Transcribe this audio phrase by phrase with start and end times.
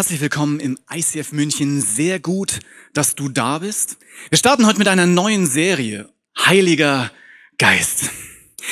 [0.00, 1.82] Herzlich willkommen im ICF München.
[1.82, 2.60] Sehr gut,
[2.94, 3.98] dass du da bist.
[4.30, 6.08] Wir starten heute mit einer neuen Serie.
[6.38, 7.10] Heiliger
[7.58, 8.08] Geist.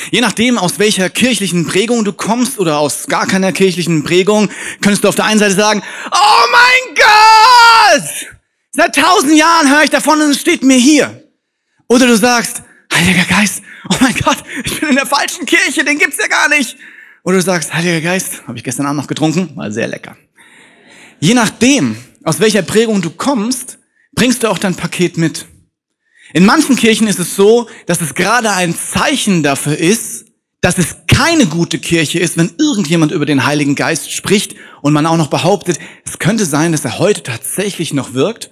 [0.09, 4.49] Je nachdem, aus welcher kirchlichen Prägung du kommst oder aus gar keiner kirchlichen Prägung,
[4.81, 8.09] könntest du auf der einen Seite sagen, oh mein Gott!
[8.71, 11.29] Seit tausend Jahren höre ich davon und es steht mir hier.
[11.87, 13.61] Oder du sagst, Heiliger Geist,
[13.91, 16.75] oh mein Gott, ich bin in der falschen Kirche, den gibt's ja gar nicht.
[17.21, 20.17] Oder du sagst, Heiliger Geist, habe ich gestern Abend noch getrunken, war sehr lecker.
[21.19, 23.77] Je nachdem, aus welcher Prägung du kommst,
[24.13, 25.45] bringst du auch dein Paket mit.
[26.33, 30.25] In manchen Kirchen ist es so, dass es gerade ein Zeichen dafür ist,
[30.61, 35.05] dass es keine gute Kirche ist, wenn irgendjemand über den Heiligen Geist spricht und man
[35.05, 38.51] auch noch behauptet, es könnte sein, dass er heute tatsächlich noch wirkt.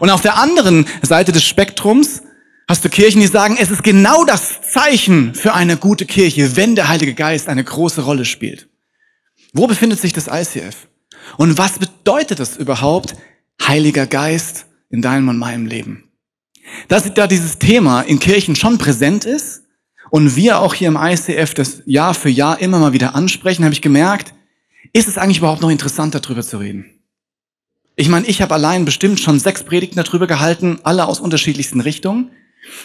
[0.00, 2.22] Und auf der anderen Seite des Spektrums
[2.68, 6.74] hast du Kirchen, die sagen, es ist genau das Zeichen für eine gute Kirche, wenn
[6.74, 8.68] der Heilige Geist eine große Rolle spielt.
[9.52, 10.88] Wo befindet sich das ICF?
[11.36, 13.16] Und was bedeutet es überhaupt,
[13.62, 16.04] Heiliger Geist in deinem und meinem Leben?
[16.88, 19.62] Dass da dieses Thema in Kirchen schon präsent ist
[20.10, 23.74] und wir auch hier im ICF das Jahr für Jahr immer mal wieder ansprechen, habe
[23.74, 24.34] ich gemerkt,
[24.92, 26.96] ist es eigentlich überhaupt noch interessant, darüber zu reden?
[27.96, 32.30] Ich meine, ich habe allein bestimmt schon sechs Predigten darüber gehalten, alle aus unterschiedlichsten Richtungen.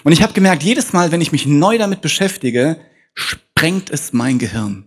[0.04, 2.80] Und ich habe gemerkt, jedes Mal, wenn ich mich neu damit beschäftige,
[3.14, 4.86] sprengt es mein Gehirn.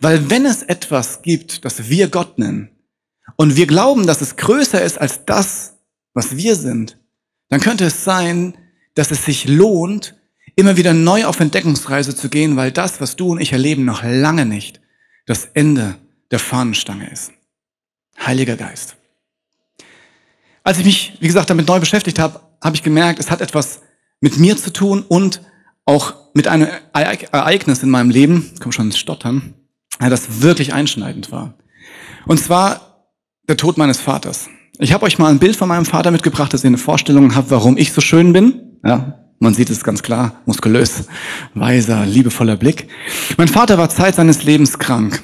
[0.00, 2.70] Weil wenn es etwas gibt, das wir Gott nennen,
[3.36, 5.78] und wir glauben, dass es größer ist als das,
[6.14, 6.98] was wir sind,
[7.48, 8.56] dann könnte es sein,
[8.94, 10.16] dass es sich lohnt,
[10.56, 14.02] immer wieder neu auf Entdeckungsreise zu gehen, weil das, was du und ich erleben, noch
[14.02, 14.80] lange nicht
[15.26, 15.96] das Ende
[16.30, 17.32] der Fahnenstange ist.
[18.18, 18.96] Heiliger Geist.
[20.62, 23.80] Als ich mich, wie gesagt, damit neu beschäftigt habe, habe ich gemerkt, es hat etwas
[24.20, 25.40] mit mir zu tun und
[25.86, 29.54] auch mit einem Ereignis in meinem Leben, ich komme schon ins Stottern,
[30.08, 31.54] das wirklich einschneidend war.
[32.26, 33.06] Und zwar
[33.48, 34.48] der Tod meines Vaters.
[34.78, 37.50] Ich habe euch mal ein Bild von meinem Vater mitgebracht, dass ihr eine Vorstellung habt,
[37.50, 38.78] warum ich so schön bin.
[38.82, 41.04] Ja, man sieht es ganz klar, muskulös,
[41.54, 42.88] weiser, liebevoller Blick.
[43.36, 45.22] Mein Vater war Zeit seines Lebens krank.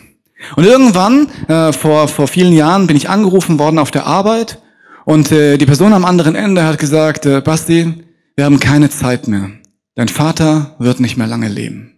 [0.56, 4.60] Und irgendwann, äh, vor, vor vielen Jahren, bin ich angerufen worden auf der Arbeit
[5.06, 7.94] und äh, die Person am anderen Ende hat gesagt, äh, Basti,
[8.34, 9.50] wir haben keine Zeit mehr.
[9.94, 11.96] Dein Vater wird nicht mehr lange leben.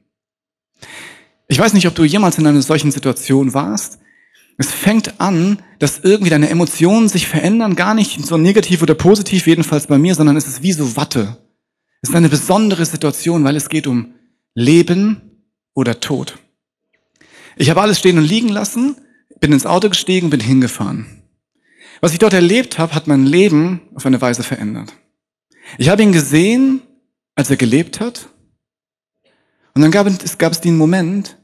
[1.49, 3.99] Ich weiß nicht, ob du jemals in einer solchen Situation warst.
[4.59, 9.47] Es fängt an, dass irgendwie deine Emotionen sich verändern, gar nicht so negativ oder positiv,
[9.47, 11.39] jedenfalls bei mir, sondern es ist wie so Watte.
[12.03, 14.15] Es ist eine besondere Situation, weil es geht um
[14.55, 16.39] Leben oder Tod.
[17.57, 18.97] Ich habe alles stehen und liegen lassen,
[19.41, 21.23] bin ins Auto gestiegen, bin hingefahren.
[22.01, 24.93] Was ich dort erlebt habe, hat mein Leben auf eine Weise verändert.
[25.79, 26.83] Ich habe ihn gesehen,
[27.35, 28.29] als er gelebt hat.
[29.75, 31.38] Und dann gab es, gab es den Moment,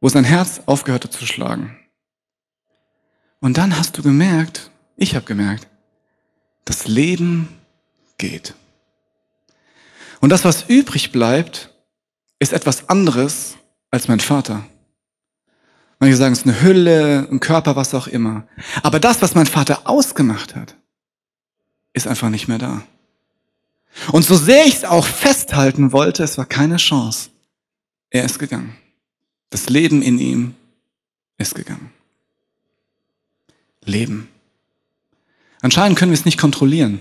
[0.00, 1.76] wo sein Herz aufgehört hat zu schlagen.
[3.40, 5.66] Und dann hast du gemerkt, ich habe gemerkt,
[6.64, 7.48] das Leben
[8.18, 8.54] geht.
[10.20, 11.72] Und das, was übrig bleibt,
[12.38, 13.56] ist etwas anderes
[13.90, 14.64] als mein Vater.
[16.00, 18.46] Manche sagen, es ist eine Hülle, ein Körper, was auch immer.
[18.82, 20.76] Aber das, was mein Vater ausgemacht hat,
[21.92, 22.82] ist einfach nicht mehr da.
[24.12, 27.30] Und so sehr ich es auch festhalten wollte, es war keine Chance.
[28.10, 28.76] Er ist gegangen.
[29.50, 30.54] Das Leben in ihm
[31.38, 31.92] ist gegangen.
[33.84, 34.28] Leben.
[35.62, 37.00] Anscheinend können wir es nicht kontrollieren.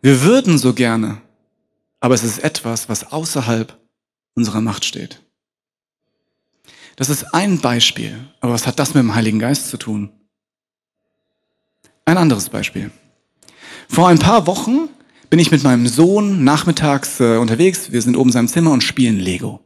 [0.00, 1.20] Wir würden so gerne,
[2.00, 3.76] aber es ist etwas, was außerhalb
[4.34, 5.22] unserer Macht steht.
[6.96, 10.10] Das ist ein Beispiel, aber was hat das mit dem Heiligen Geist zu tun?
[12.04, 12.90] Ein anderes Beispiel.
[13.88, 14.88] Vor ein paar Wochen
[15.30, 17.92] bin ich mit meinem Sohn nachmittags äh, unterwegs.
[17.92, 19.60] Wir sind oben in seinem Zimmer und spielen Lego.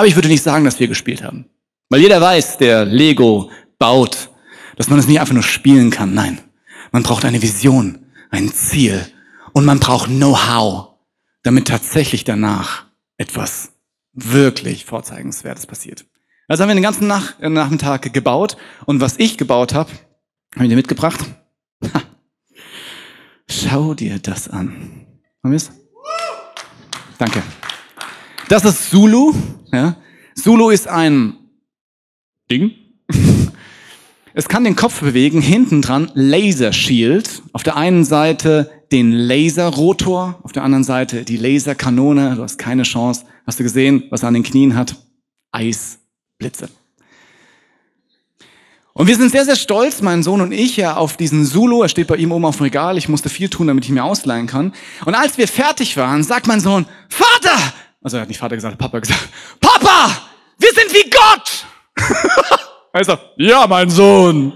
[0.00, 1.44] Aber ich würde nicht sagen, dass wir gespielt haben.
[1.90, 4.30] Weil jeder weiß, der Lego baut,
[4.76, 6.14] dass man es nicht einfach nur spielen kann.
[6.14, 6.38] Nein,
[6.90, 9.06] man braucht eine Vision, ein Ziel
[9.52, 10.94] und man braucht Know-how,
[11.42, 12.86] damit tatsächlich danach
[13.18, 13.72] etwas
[14.14, 16.06] wirklich Vorzeigenswertes passiert.
[16.48, 19.90] Also haben wir den ganzen Nach Nachmittag gebaut und was ich gebaut habe,
[20.54, 21.20] habe ich dir mitgebracht.
[21.92, 22.00] Ha.
[23.50, 25.06] Schau dir das an.
[25.42, 25.70] Haben wir es?
[27.18, 27.42] Danke.
[28.50, 29.32] Das ist Zulu.
[29.72, 29.94] Ja.
[30.34, 31.34] Zulu ist ein
[32.50, 32.72] Ding.
[34.32, 37.42] Es kann den Kopf bewegen, hinten dran Laser Shield.
[37.52, 42.36] Auf der einen Seite den Laserrotor, auf der anderen Seite die Laserkanone.
[42.36, 43.24] Du hast keine Chance.
[43.44, 44.94] Hast du gesehen, was er an den Knien hat?
[45.50, 46.68] Eisblitze.
[48.92, 51.82] Und wir sind sehr, sehr stolz, mein Sohn und ich, ja, auf diesen Zulu.
[51.82, 52.98] Er steht bei ihm oben auf dem Regal.
[52.98, 54.72] Ich musste viel tun, damit ich ihn mir ausleihen kann.
[55.04, 57.74] Und als wir fertig waren, sagt mein Sohn, Vater!
[58.02, 59.28] Also er hat nicht Vater gesagt, Papa gesagt,
[59.60, 60.28] Papa!
[60.58, 61.66] Wir sind wie Gott!
[62.92, 64.52] also, ja, mein Sohn.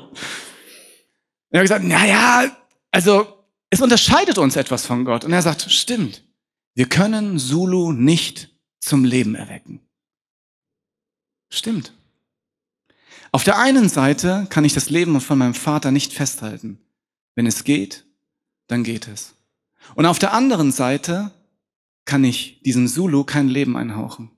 [1.50, 2.56] er hat gesagt, na ja,
[2.90, 5.24] also es unterscheidet uns etwas von Gott.
[5.24, 6.22] Und er sagt, stimmt,
[6.74, 8.50] wir können Zulu nicht
[8.80, 9.80] zum Leben erwecken.
[11.50, 11.92] Stimmt.
[13.32, 16.78] Auf der einen Seite kann ich das Leben von meinem Vater nicht festhalten.
[17.34, 18.04] Wenn es geht,
[18.68, 19.34] dann geht es.
[19.96, 21.32] Und auf der anderen Seite
[22.04, 24.30] kann ich diesem Zulu kein Leben einhauchen.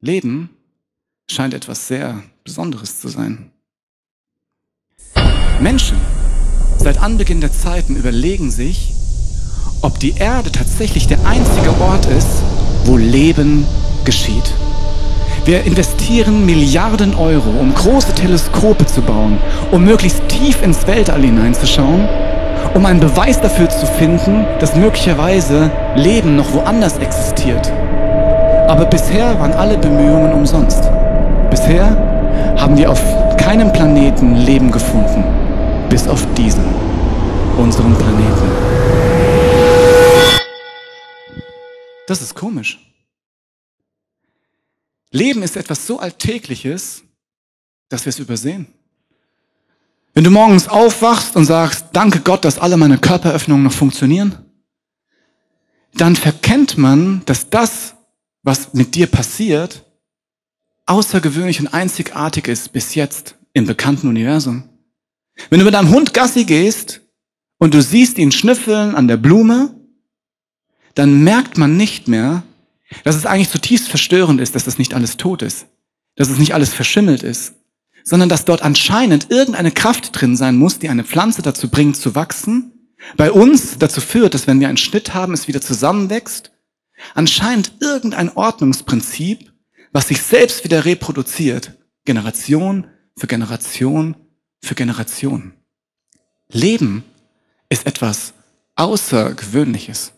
[0.00, 0.50] Leben
[1.30, 3.52] scheint etwas sehr Besonderes zu sein.
[5.60, 5.98] Menschen
[6.78, 8.94] seit Anbeginn der Zeiten überlegen sich,
[9.82, 12.42] ob die Erde tatsächlich der einzige Ort ist,
[12.84, 13.66] wo Leben
[14.04, 14.54] geschieht.
[15.44, 19.38] Wir investieren Milliarden Euro, um große Teleskope zu bauen,
[19.70, 22.08] um möglichst tief ins Weltall hineinzuschauen,
[22.74, 27.70] um einen Beweis dafür zu finden, dass möglicherweise Leben noch woanders existiert.
[28.68, 30.82] Aber bisher waren alle Bemühungen umsonst.
[31.50, 31.84] Bisher
[32.56, 33.00] haben wir auf
[33.36, 35.24] keinem Planeten Leben gefunden,
[35.88, 36.64] bis auf diesen,
[37.56, 38.50] unseren Planeten.
[42.06, 42.78] Das ist komisch.
[45.10, 47.02] Leben ist etwas so Alltägliches,
[47.88, 48.66] dass wir es übersehen.
[50.14, 54.38] Wenn du morgens aufwachst und sagst, danke Gott, dass alle meine Körperöffnungen noch funktionieren,
[55.94, 57.94] dann verkennt man, dass das,
[58.42, 59.84] was mit dir passiert,
[60.86, 64.68] außergewöhnlich und einzigartig ist bis jetzt im bekannten Universum.
[65.48, 67.00] Wenn du mit deinem Hund Gassi gehst
[67.58, 69.74] und du siehst ihn schnüffeln an der Blume,
[70.94, 72.42] dann merkt man nicht mehr,
[73.04, 75.66] dass es eigentlich zutiefst verstörend ist, dass das nicht alles tot ist,
[76.16, 77.54] dass es nicht alles verschimmelt ist,
[78.04, 82.14] sondern dass dort anscheinend irgendeine Kraft drin sein muss, die eine Pflanze dazu bringt zu
[82.14, 82.72] wachsen,
[83.16, 86.52] bei uns dazu führt, dass wenn wir einen Schnitt haben, es wieder zusammenwächst,
[87.14, 89.52] anscheinend irgendein Ordnungsprinzip,
[89.92, 92.86] was sich selbst wieder reproduziert, Generation
[93.16, 94.16] für Generation
[94.62, 95.52] für Generation.
[96.48, 97.04] Leben
[97.68, 98.34] ist etwas
[98.76, 100.12] Außergewöhnliches.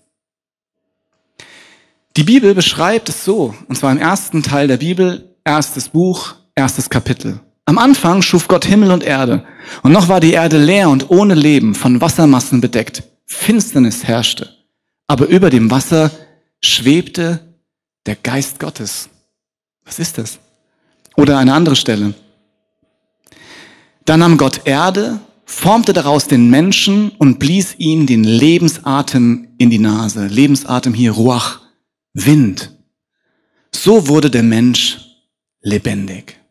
[2.16, 6.90] Die Bibel beschreibt es so, und zwar im ersten Teil der Bibel, erstes Buch, erstes
[6.90, 7.40] Kapitel.
[7.64, 9.44] Am Anfang schuf Gott Himmel und Erde,
[9.82, 13.04] und noch war die Erde leer und ohne Leben, von Wassermassen bedeckt.
[13.24, 14.50] Finsternis herrschte,
[15.06, 16.10] aber über dem Wasser
[16.60, 17.40] schwebte
[18.06, 19.08] der Geist Gottes.
[19.84, 20.38] Was ist das?
[21.16, 22.14] Oder eine andere Stelle.
[24.04, 29.78] Dann nahm Gott Erde, formte daraus den Menschen und blies ihm den Lebensatem in die
[29.78, 30.26] Nase.
[30.26, 31.60] Lebensatem hier, Ruach.
[32.14, 32.74] Wind.
[33.74, 34.98] So wurde der Mensch
[35.62, 36.41] lebendig.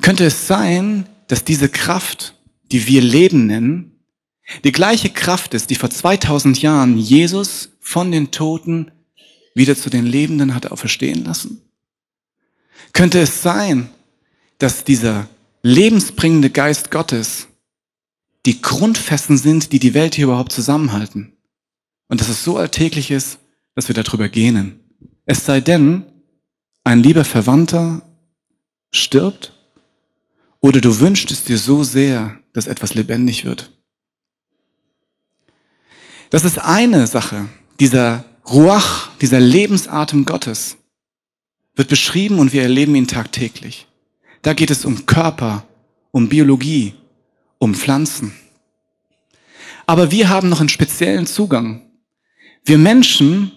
[0.00, 2.34] Könnte es sein, dass diese Kraft,
[2.72, 3.92] die wir Leben nennen,
[4.64, 8.90] die gleiche Kraft ist, die vor 2000 Jahren Jesus von den Toten
[9.54, 11.62] wieder zu den Lebenden hatte auferstehen lassen?
[12.92, 13.90] Könnte es sein,
[14.58, 15.28] dass dieser
[15.62, 17.48] lebensbringende Geist Gottes
[18.46, 21.32] die Grundfesten sind, die die Welt hier überhaupt zusammenhalten?
[22.08, 23.38] Und dass es so alltäglich ist,
[23.74, 24.80] dass wir darüber gähnen.
[25.26, 26.04] Es sei denn,
[26.82, 28.02] ein lieber Verwandter
[28.90, 29.52] stirbt
[30.60, 33.72] oder du wünschst es dir so sehr, dass etwas lebendig wird.
[36.30, 37.48] Das ist eine Sache,
[37.80, 40.76] dieser Ruach, dieser Lebensatem Gottes
[41.74, 43.86] wird beschrieben und wir erleben ihn tagtäglich.
[44.42, 45.66] Da geht es um Körper,
[46.10, 46.94] um Biologie,
[47.58, 48.32] um Pflanzen.
[49.86, 51.90] Aber wir haben noch einen speziellen Zugang
[52.64, 53.52] wir Menschen,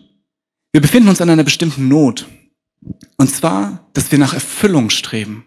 [0.72, 2.28] wir befinden uns an einer bestimmten Not.
[3.18, 5.46] Und zwar, dass wir nach Erfüllung streben.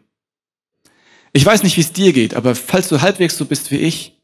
[1.36, 4.18] Ich weiß nicht, wie es dir geht, aber falls du halbwegs so bist wie ich,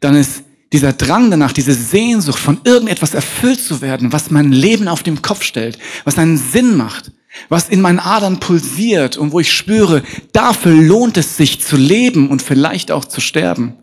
[0.00, 0.42] dann ist
[0.74, 5.22] dieser Drang danach, diese Sehnsucht von irgendetwas erfüllt zu werden, was mein Leben auf den
[5.22, 7.12] Kopf stellt, was einen Sinn macht,
[7.48, 10.02] was in meinen Adern pulsiert und wo ich spüre,
[10.34, 13.78] dafür lohnt es sich zu leben und vielleicht auch zu sterben.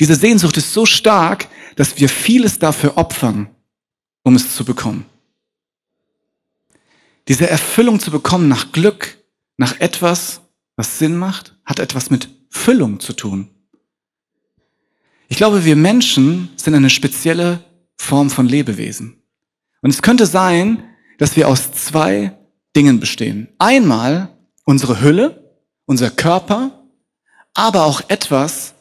[0.00, 1.46] Diese Sehnsucht ist so stark,
[1.76, 3.48] dass wir vieles dafür opfern,
[4.24, 5.04] um es zu bekommen.
[7.28, 9.18] Diese Erfüllung zu bekommen nach Glück,
[9.56, 10.40] nach etwas,
[10.78, 13.50] was Sinn macht, hat etwas mit Füllung zu tun.
[15.26, 17.64] Ich glaube, wir Menschen sind eine spezielle
[17.96, 19.20] Form von Lebewesen.
[19.82, 20.84] Und es könnte sein,
[21.18, 22.38] dass wir aus zwei
[22.76, 23.48] Dingen bestehen.
[23.58, 25.52] Einmal unsere Hülle,
[25.84, 26.84] unser Körper,
[27.54, 28.74] aber auch etwas,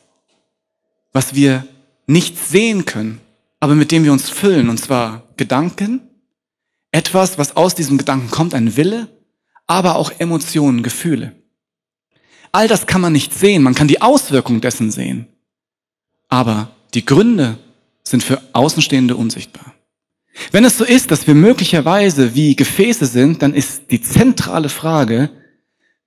[1.13, 1.65] was wir
[2.05, 3.21] nicht sehen können,
[3.59, 6.01] aber mit dem wir uns füllen, und zwar Gedanken,
[6.91, 9.07] etwas, was aus diesem Gedanken kommt, ein Wille,
[9.65, 11.35] aber auch Emotionen, Gefühle.
[12.57, 15.27] All das kann man nicht sehen, man kann die Auswirkungen dessen sehen,
[16.27, 17.59] aber die Gründe
[18.01, 19.75] sind für Außenstehende unsichtbar.
[20.51, 25.29] Wenn es so ist, dass wir möglicherweise wie Gefäße sind, dann ist die zentrale Frage,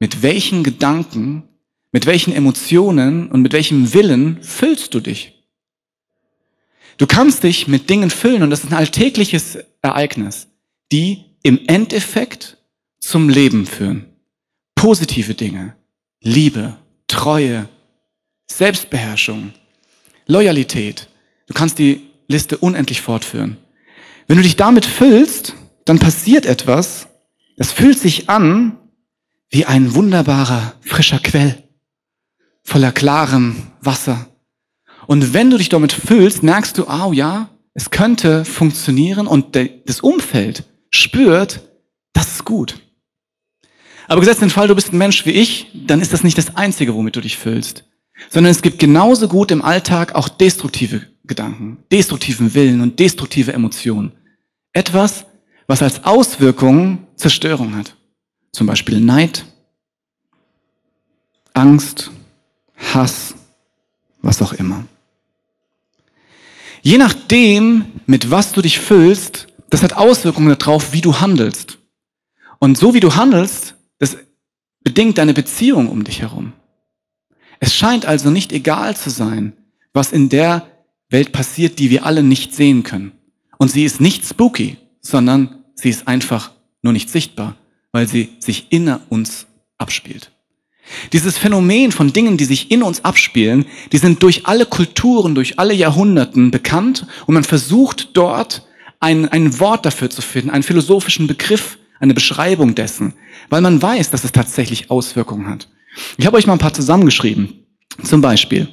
[0.01, 1.45] mit welchen Gedanken,
[1.93, 5.45] Mit welchen Emotionen und mit welchem Willen füllst du dich?
[6.99, 10.49] Du kannst dich mit Dingen füllen und das ist ein alltägliches Ereignis,
[10.93, 12.59] die im Endeffekt
[13.01, 14.07] zum Leben führen.
[14.75, 15.75] Positive Dinge,
[16.23, 17.69] Liebe, Treue,
[18.47, 19.53] Selbstbeherrschung,
[20.27, 21.09] Loyalität.
[21.47, 23.57] Du kannst die Liste unendlich fortführen.
[24.27, 27.09] Wenn du dich damit füllst, dann passiert etwas,
[27.57, 28.79] das fühlt sich an
[29.49, 31.63] wie ein wunderbarer, frischer Quell
[32.63, 34.29] voller klarem Wasser.
[35.07, 40.01] Und wenn du dich damit füllst, merkst du, oh ja, es könnte funktionieren und das
[40.01, 41.61] Umfeld spürt,
[42.13, 42.81] das ist gut.
[44.11, 46.57] Aber gesetzt den Fall, du bist ein Mensch wie ich, dann ist das nicht das
[46.57, 47.85] Einzige, womit du dich füllst.
[48.29, 54.11] Sondern es gibt genauso gut im Alltag auch destruktive Gedanken, destruktiven Willen und destruktive Emotionen.
[54.73, 55.27] Etwas,
[55.69, 57.95] was als Auswirkung Zerstörung hat.
[58.51, 59.45] Zum Beispiel Neid,
[61.55, 62.11] Angst,
[62.93, 63.37] Hass,
[64.23, 64.87] was auch immer.
[66.83, 71.79] Je nachdem, mit was du dich füllst, das hat Auswirkungen darauf, wie du handelst.
[72.59, 74.17] Und so wie du handelst, das
[74.83, 76.53] bedingt deine Beziehung um dich herum.
[77.61, 79.53] Es scheint also nicht egal zu sein,
[79.93, 80.67] was in der
[81.11, 83.13] Welt passiert, die wir alle nicht sehen können.
[83.59, 86.53] Und sie ist nicht spooky, sondern sie ist einfach
[86.83, 87.57] nur nicht sichtbar,
[87.93, 90.33] weil sie sich inner uns abspielt.
[91.13, 95.59] Dieses Phänomen von Dingen, die sich in uns abspielen, die sind durch alle Kulturen, durch
[95.59, 98.67] alle Jahrhunderten bekannt und man versucht dort
[98.99, 103.13] ein, ein Wort dafür zu finden, einen philosophischen Begriff, eine Beschreibung dessen,
[103.49, 105.69] weil man weiß, dass es tatsächlich Auswirkungen hat.
[106.17, 107.67] Ich habe euch mal ein paar zusammengeschrieben.
[108.03, 108.69] Zum Beispiel,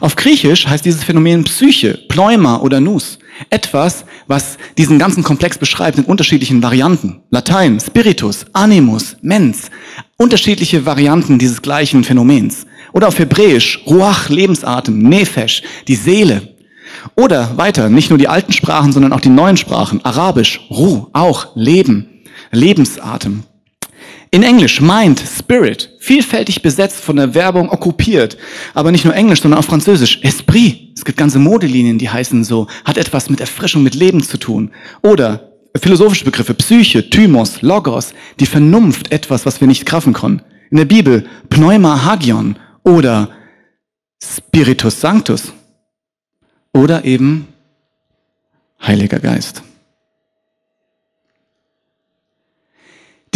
[0.00, 3.18] auf Griechisch heißt dieses Phänomen Psyche, Pneuma oder Nus.
[3.50, 7.22] Etwas, was diesen ganzen Komplex beschreibt in unterschiedlichen Varianten.
[7.30, 9.70] Latein, Spiritus, Animus, Mens.
[10.16, 12.66] Unterschiedliche Varianten dieses gleichen Phänomens.
[12.92, 16.56] Oder auf Hebräisch, Ruach, Lebensatem, Nefesh, die Seele.
[17.14, 20.04] Oder weiter, nicht nur die alten Sprachen, sondern auch die neuen Sprachen.
[20.04, 22.17] Arabisch, Ruh, auch Leben,
[22.50, 23.44] Lebensatem.
[24.30, 28.36] In Englisch Mind, Spirit, vielfältig besetzt von der Werbung okkupiert.
[28.74, 30.20] Aber nicht nur Englisch, sondern auch Französisch.
[30.22, 30.92] Esprit.
[30.94, 32.66] Es gibt ganze Modelinien, die heißen so.
[32.84, 34.70] Hat etwas mit Erfrischung, mit Leben zu tun.
[35.02, 40.42] Oder philosophische Begriffe, Psyche, Thymos, Logos, die Vernunft, etwas, was wir nicht kraffen können.
[40.70, 43.30] In der Bibel Pneuma Hagion oder
[44.22, 45.52] Spiritus Sanctus.
[46.74, 47.48] Oder eben
[48.80, 49.62] Heiliger Geist.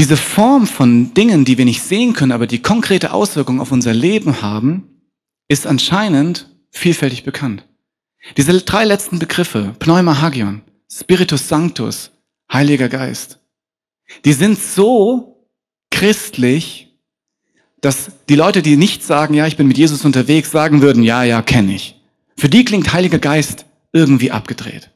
[0.03, 3.95] Diese Form von Dingen, die wir nicht sehen können, aber die konkrete Auswirkungen auf unser
[3.95, 5.01] Leben haben,
[5.47, 7.69] ist anscheinend vielfältig bekannt.
[8.37, 12.11] Diese drei letzten Begriffe, Pneuma Hagion, Spiritus Sanctus,
[12.53, 13.39] Heiliger Geist,
[14.25, 15.47] die sind so
[15.93, 16.89] christlich,
[17.81, 21.23] dass die Leute, die nicht sagen, ja, ich bin mit Jesus unterwegs, sagen würden, ja,
[21.23, 21.95] ja, kenne ich.
[22.37, 24.91] Für die klingt Heiliger Geist irgendwie abgedreht.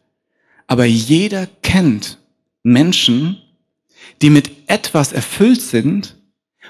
[0.67, 2.19] Aber jeder kennt
[2.65, 3.41] Menschen,
[4.23, 6.17] die mit etwas erfüllt sind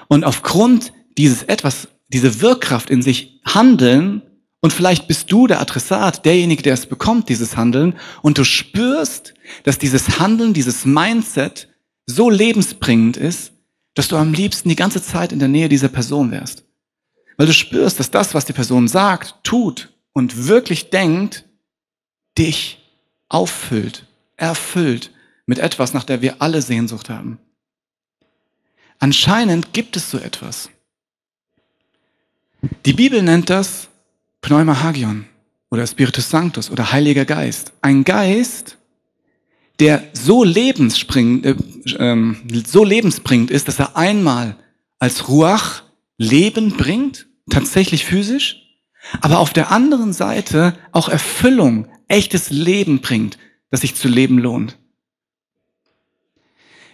[0.07, 4.21] und aufgrund dieses etwas, diese Wirkkraft in sich handeln
[4.61, 9.33] und vielleicht bist du der Adressat, derjenige, der es bekommt, dieses Handeln und du spürst,
[9.63, 11.69] dass dieses Handeln, dieses Mindset
[12.05, 13.53] so lebensbringend ist,
[13.93, 16.63] dass du am liebsten die ganze Zeit in der Nähe dieser Person wärst.
[17.37, 21.45] Weil du spürst, dass das, was die Person sagt, tut und wirklich denkt,
[22.37, 22.79] dich
[23.29, 24.05] auffüllt,
[24.37, 25.11] erfüllt
[25.47, 27.39] mit etwas, nach der wir alle Sehnsucht haben.
[28.99, 30.69] Anscheinend gibt es so etwas.
[32.85, 33.87] Die Bibel nennt das
[34.41, 35.25] Pneuma Hagion
[35.69, 37.73] oder Spiritus Sanctus oder Heiliger Geist.
[37.81, 38.77] Ein Geist,
[39.79, 41.55] der so, lebensbringend, äh,
[41.97, 44.57] ähm, so lebensbringend ist, dass er einmal
[44.99, 45.83] als Ruach
[46.17, 48.63] Leben bringt, tatsächlich physisch,
[49.21, 53.37] aber auf der anderen Seite auch Erfüllung, echtes Leben bringt,
[53.69, 54.77] das sich zu leben lohnt.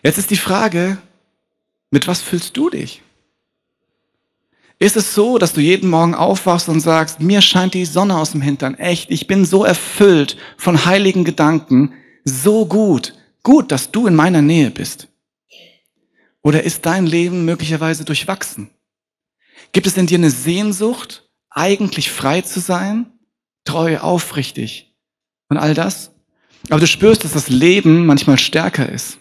[0.03, 0.97] Jetzt ist die Frage,
[1.89, 3.01] mit was fühlst du dich?
[4.77, 8.31] Ist es so, dass du jeden Morgen aufwachst und sagst, mir scheint die Sonne aus
[8.31, 11.93] dem Hintern, echt, ich bin so erfüllt von heiligen Gedanken,
[12.25, 15.07] so gut, gut, dass du in meiner Nähe bist?
[16.41, 18.71] Oder ist dein Leben möglicherweise durchwachsen?
[19.71, 23.05] Gibt es in dir eine Sehnsucht, eigentlich frei zu sein,
[23.63, 24.93] treu, aufrichtig
[25.47, 26.11] und all das?
[26.69, 29.19] Aber du spürst, dass das Leben manchmal stärker ist.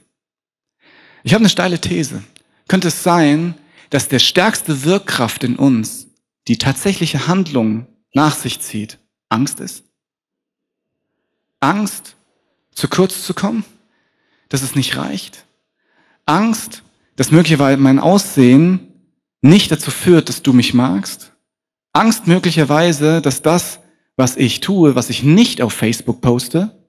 [1.24, 2.22] Ich habe eine steile These.
[2.68, 3.54] Könnte es sein,
[3.90, 6.08] dass der stärkste Wirkkraft in uns,
[6.48, 8.98] die tatsächliche Handlung nach sich zieht,
[9.28, 9.84] Angst ist?
[11.60, 12.16] Angst,
[12.74, 13.64] zu kurz zu kommen?
[14.48, 15.44] Dass es nicht reicht?
[16.26, 16.82] Angst,
[17.16, 18.88] dass möglicherweise mein Aussehen
[19.40, 21.32] nicht dazu führt, dass du mich magst?
[21.92, 23.80] Angst möglicherweise, dass das,
[24.16, 26.86] was ich tue, was ich nicht auf Facebook poste,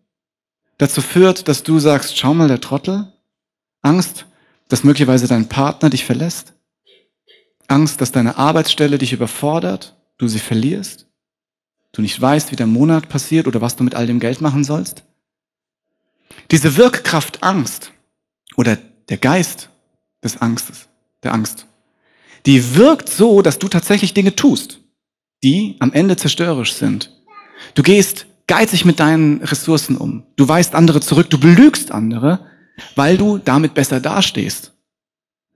[0.78, 3.13] dazu führt, dass du sagst, schau mal, der Trottel.
[3.84, 4.26] Angst,
[4.70, 6.54] dass möglicherweise dein Partner dich verlässt.
[7.68, 11.08] Angst, dass deine Arbeitsstelle dich überfordert, du sie verlierst.
[11.92, 14.64] Du nicht weißt, wie der Monat passiert oder was du mit all dem Geld machen
[14.64, 15.04] sollst.
[16.50, 17.92] Diese Wirkkraft Angst
[18.56, 18.78] oder
[19.10, 19.70] der Geist
[20.24, 20.88] des Angstes,
[21.22, 21.68] der Angst,
[22.46, 24.80] die wirkt so, dass du tatsächlich Dinge tust,
[25.44, 27.12] die am Ende zerstörerisch sind.
[27.76, 30.24] Du gehst geizig mit deinen Ressourcen um.
[30.36, 32.46] Du weist andere zurück, du belügst andere,
[32.96, 34.74] weil du damit besser dastehst.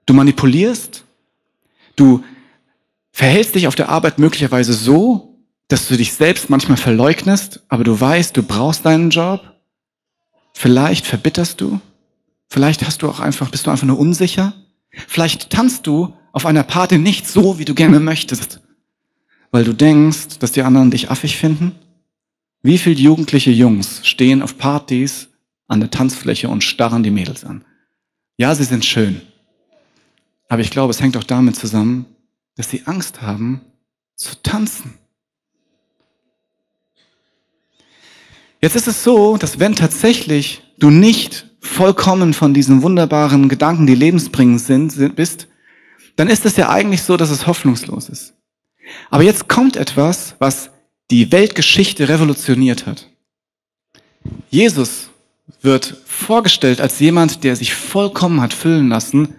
[0.05, 1.03] Du manipulierst,
[1.95, 2.23] du
[3.11, 7.99] verhältst dich auf der Arbeit möglicherweise so, dass du dich selbst manchmal verleugnest, aber du
[7.99, 9.41] weißt, du brauchst deinen Job.
[10.53, 11.81] Vielleicht verbitterst du,
[12.47, 14.53] vielleicht hast du auch einfach, bist du einfach nur unsicher.
[15.07, 18.61] Vielleicht tanzt du auf einer Party nicht so, wie du gerne möchtest,
[19.51, 21.75] weil du denkst, dass die anderen dich affig finden.
[22.61, 25.29] Wie viele jugendliche Jungs stehen auf Partys
[25.67, 27.65] an der Tanzfläche und starren die Mädels an?
[28.37, 29.21] Ja, sie sind schön.
[30.49, 32.05] Aber ich glaube, es hängt auch damit zusammen,
[32.55, 33.61] dass sie Angst haben
[34.15, 34.93] zu tanzen.
[38.61, 43.95] Jetzt ist es so, dass wenn tatsächlich du nicht vollkommen von diesen wunderbaren Gedanken, die
[43.95, 45.47] lebensbringend sind, bist,
[46.15, 48.33] dann ist es ja eigentlich so, dass es hoffnungslos ist.
[49.09, 50.71] Aber jetzt kommt etwas, was
[51.11, 53.07] die Weltgeschichte revolutioniert hat.
[54.49, 55.06] Jesus
[55.61, 59.35] wird vorgestellt als jemand, der sich vollkommen hat füllen lassen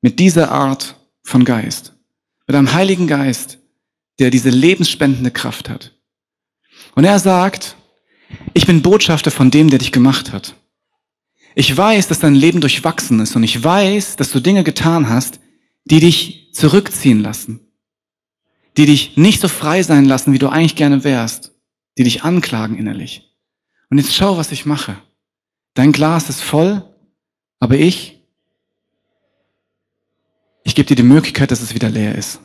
[0.00, 1.94] mit dieser Art von Geist.
[2.46, 3.58] Mit einem Heiligen Geist,
[4.18, 5.92] der diese lebensspendende Kraft hat.
[6.94, 7.76] Und er sagt,
[8.54, 10.54] ich bin Botschafter von dem, der dich gemacht hat.
[11.54, 15.40] Ich weiß, dass dein Leben durchwachsen ist und ich weiß, dass du Dinge getan hast,
[15.84, 17.60] die dich zurückziehen lassen,
[18.76, 21.52] die dich nicht so frei sein lassen, wie du eigentlich gerne wärst,
[21.98, 23.30] die dich anklagen innerlich.
[23.90, 24.96] Und jetzt schau, was ich mache.
[25.74, 26.84] Dein Glas ist voll,
[27.58, 28.22] aber ich,
[30.64, 32.40] ich gebe dir die Möglichkeit, dass es wieder leer ist.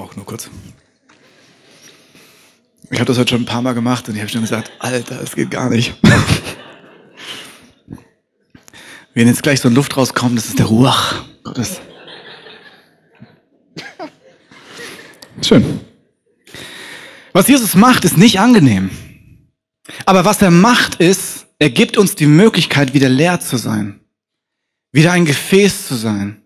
[0.00, 0.48] brauche nur kurz.
[2.88, 5.20] Ich habe das heute schon ein paar Mal gemacht und ich habe schon gesagt, Alter,
[5.20, 5.94] es geht gar nicht.
[9.14, 11.80] Wenn jetzt gleich so ein Luft rauskommt, das ist der Ruach Gottes.
[15.42, 15.80] Schön.
[17.32, 18.90] Was Jesus macht, ist nicht angenehm.
[20.06, 23.98] Aber was er macht, ist, er gibt uns die Möglichkeit, wieder leer zu sein.
[24.92, 26.44] Wieder ein Gefäß zu sein.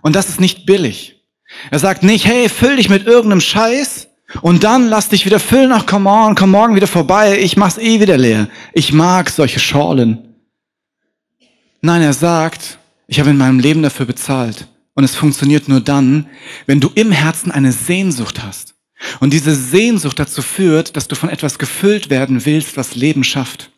[0.00, 1.21] Und das ist nicht billig.
[1.70, 4.08] Er sagt nicht, hey, füll dich mit irgendeinem Scheiß
[4.40, 5.72] und dann lass dich wieder füllen.
[5.72, 7.38] Ach, come on, komm morgen wieder vorbei.
[7.38, 8.48] Ich mach's eh wieder leer.
[8.72, 10.34] Ich mag solche Schorlen.
[11.80, 14.68] Nein, er sagt, ich habe in meinem Leben dafür bezahlt.
[14.94, 16.28] Und es funktioniert nur dann,
[16.66, 18.74] wenn du im Herzen eine Sehnsucht hast.
[19.20, 23.70] Und diese Sehnsucht dazu führt, dass du von etwas gefüllt werden willst, was Leben schafft.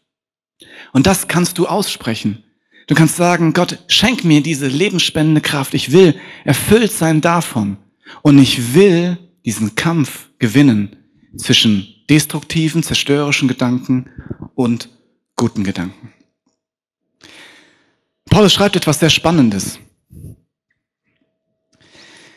[0.93, 2.44] Und das kannst du aussprechen.
[2.87, 5.75] Du kannst sagen, Gott, schenk mir diese lebensspendende Kraft.
[5.75, 7.79] Ich will erfüllt sein davon.
[8.23, 10.97] Und ich will diesen Kampf gewinnen
[11.37, 14.11] zwischen destruktiven, zerstörerischen Gedanken
[14.55, 14.89] und
[15.37, 16.13] guten Gedanken.
[18.31, 19.79] Paulus schreibt etwas sehr Spannendes.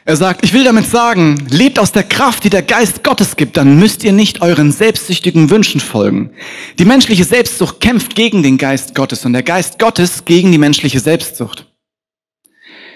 [0.07, 3.57] Er sagt, ich will damit sagen, lebt aus der Kraft, die der Geist Gottes gibt,
[3.57, 6.31] dann müsst ihr nicht euren selbstsüchtigen Wünschen folgen.
[6.79, 11.01] Die menschliche Selbstsucht kämpft gegen den Geist Gottes und der Geist Gottes gegen die menschliche
[11.01, 11.65] Selbstsucht.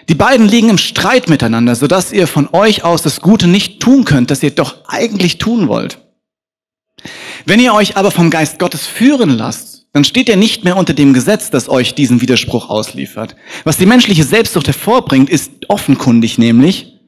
[0.08, 4.06] Die beiden liegen im Streit miteinander, sodass ihr von euch aus das Gute nicht tun
[4.06, 6.00] könnt, das ihr doch eigentlich tun wollt.
[7.46, 10.94] Wenn ihr euch aber vom Geist Gottes führen lasst, dann steht ihr nicht mehr unter
[10.94, 13.36] dem Gesetz, das euch diesen Widerspruch ausliefert.
[13.66, 17.01] Was die menschliche Selbstsucht hervorbringt, ist offenkundig nämlich,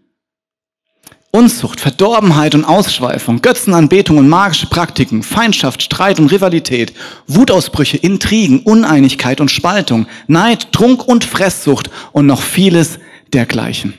[1.35, 6.93] Unzucht, Verdorbenheit und Ausschweifung, Götzenanbetung und magische Praktiken, Feindschaft, Streit und Rivalität,
[7.25, 12.99] Wutausbrüche, Intrigen, Uneinigkeit und Spaltung, Neid, Trunk und Fresssucht und noch vieles
[13.33, 13.95] dergleichen.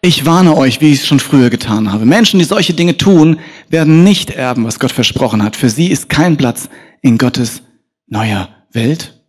[0.00, 2.06] Ich warne euch, wie ich es schon früher getan habe.
[2.06, 5.56] Menschen, die solche Dinge tun, werden nicht erben, was Gott versprochen hat.
[5.56, 6.70] Für sie ist kein Platz
[7.02, 7.60] in Gottes
[8.06, 9.21] neuer Welt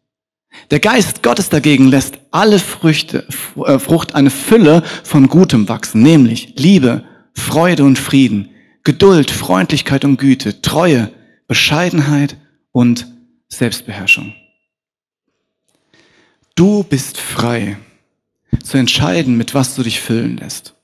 [0.71, 3.27] der Geist Gottes dagegen lässt alle Früchte,
[3.65, 8.49] äh, Frucht eine Fülle von Gutem wachsen, nämlich Liebe, Freude und Frieden,
[8.83, 11.11] Geduld, Freundlichkeit und Güte, Treue,
[11.47, 12.37] Bescheidenheit
[12.71, 13.07] und
[13.47, 14.33] Selbstbeherrschung.
[16.55, 17.77] Du bist frei
[18.63, 20.75] zu entscheiden, mit was du dich füllen lässt.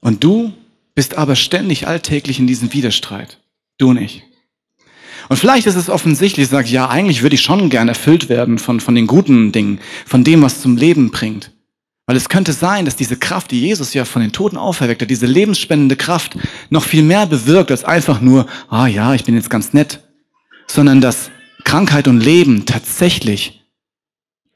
[0.00, 0.52] Und du
[0.94, 3.38] bist aber ständig alltäglich in diesem Widerstreit.
[3.78, 4.27] Du nicht.
[5.28, 8.80] Und vielleicht ist es offensichtlich, sag ja, eigentlich würde ich schon gern erfüllt werden von,
[8.80, 11.52] von den guten Dingen, von dem, was zum Leben bringt.
[12.06, 15.10] Weil es könnte sein, dass diese Kraft, die Jesus ja von den Toten auferweckt hat,
[15.10, 16.38] diese lebensspendende Kraft
[16.70, 20.00] noch viel mehr bewirkt als einfach nur, ah ja, ich bin jetzt ganz nett,
[20.66, 21.30] sondern dass
[21.64, 23.62] Krankheit und Leben tatsächlich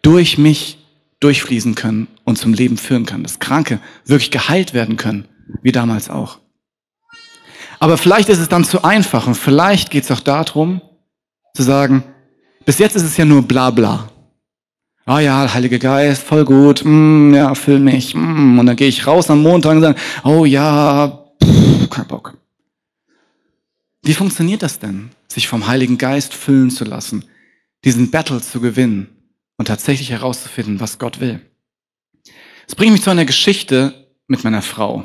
[0.00, 0.78] durch mich
[1.20, 5.28] durchfließen können und zum Leben führen kann, dass Kranke wirklich geheilt werden können,
[5.62, 6.38] wie damals auch.
[7.82, 10.80] Aber vielleicht ist es dann zu einfach und vielleicht geht es auch darum,
[11.52, 12.04] zu sagen,
[12.64, 14.08] bis jetzt ist es ja nur bla bla.
[15.04, 18.14] Ah ja, Heilige Geist, voll gut, mm, ja, füll mich.
[18.14, 18.60] Mm.
[18.60, 22.38] Und dann gehe ich raus am Montag und sage, oh ja, pff, kein Bock.
[24.04, 27.24] Wie funktioniert das denn, sich vom Heiligen Geist füllen zu lassen,
[27.84, 29.08] diesen Battle zu gewinnen
[29.56, 31.40] und tatsächlich herauszufinden, was Gott will?
[32.68, 35.04] Es bringt mich zu einer Geschichte mit meiner Frau.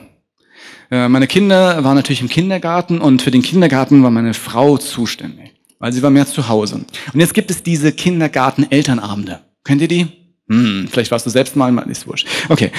[0.91, 5.54] Äh, meine Kinder waren natürlich im Kindergarten und für den Kindergarten war meine Frau zuständig,
[5.80, 6.86] weil sie war mehr zu Hause.
[7.13, 9.41] Und jetzt gibt es diese Kindergarten-Elternabende.
[9.63, 10.08] Kennt ihr die?
[10.50, 12.26] Hm, vielleicht warst du selbst mal, ist wurscht.
[12.47, 12.71] Okay.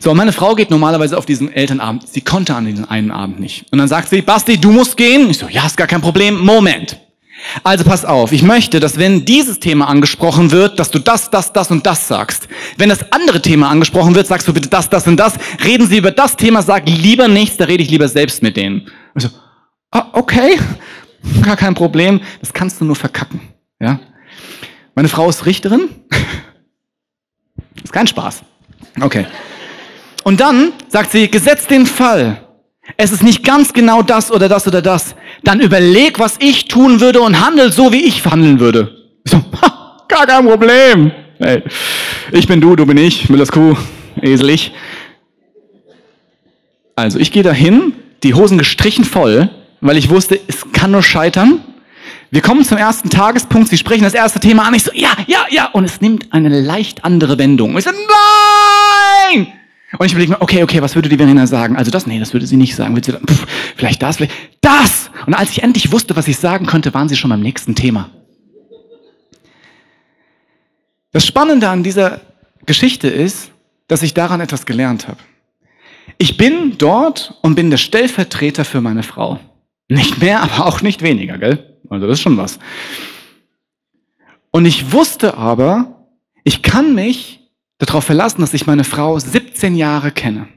[0.00, 2.06] So, meine Frau geht normalerweise auf diesen Elternabend.
[2.06, 3.64] Sie konnte an diesem einen Abend nicht.
[3.70, 5.30] Und dann sagt sie, Basti, du musst gehen.
[5.30, 6.38] Ich so, ja, ist gar kein Problem.
[6.44, 6.98] Moment.
[7.62, 11.52] Also pass auf, ich möchte, dass wenn dieses Thema angesprochen wird, dass du das, das,
[11.52, 12.45] das und das sagst.
[12.76, 15.34] Wenn das andere Thema angesprochen wird, sagst du bitte das, das und das.
[15.64, 18.88] Reden Sie über das Thema, sag lieber nichts, da rede ich lieber selbst mit denen.
[19.14, 19.30] Ich so,
[19.90, 20.58] ah, okay,
[21.42, 23.40] gar kein Problem, das kannst du nur verkacken.
[23.80, 24.00] Ja?
[24.94, 25.88] Meine Frau ist Richterin.
[27.84, 28.42] ist kein Spaß.
[29.00, 29.26] Okay.
[30.24, 32.42] Und dann sagt sie, gesetzt den Fall,
[32.96, 37.00] es ist nicht ganz genau das oder das oder das, dann überleg, was ich tun
[37.00, 38.92] würde und handel so, wie ich handeln würde.
[39.24, 41.12] Ich so, ha, gar kein Problem.
[41.38, 41.62] Hey,
[42.32, 43.76] ich bin du, du bin ich, Müllers Kuh,
[44.22, 44.72] Esel ich.
[46.94, 49.50] Also ich gehe dahin, die Hosen gestrichen voll,
[49.82, 51.60] weil ich wusste, es kann nur scheitern.
[52.30, 55.44] Wir kommen zum ersten Tagespunkt, sie sprechen das erste Thema an, ich so, ja, ja,
[55.50, 57.76] ja, und es nimmt eine leicht andere Wendung.
[57.76, 59.48] Ich so, nein!
[59.98, 61.76] Und ich überlege mir, okay, okay, was würde die Verena sagen?
[61.76, 62.96] Also das, nee, das würde sie nicht sagen.
[63.02, 63.46] Sie dann, pff,
[63.76, 65.10] vielleicht das, vielleicht das.
[65.26, 68.10] Und als ich endlich wusste, was ich sagen könnte, waren sie schon beim nächsten Thema.
[71.16, 72.20] Das Spannende an dieser
[72.66, 73.50] Geschichte ist,
[73.88, 75.16] dass ich daran etwas gelernt habe.
[76.18, 79.40] Ich bin dort und bin der Stellvertreter für meine Frau.
[79.88, 81.78] Nicht mehr, aber auch nicht weniger, gell?
[81.88, 82.58] Also das ist schon was.
[84.50, 86.06] Und ich wusste aber,
[86.44, 87.40] ich kann mich
[87.78, 90.48] darauf verlassen, dass ich meine Frau 17 Jahre kenne.